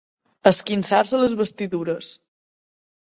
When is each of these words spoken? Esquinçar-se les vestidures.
Esquinçar-se 0.51 1.19
les 1.25 1.37
vestidures. 1.43 2.11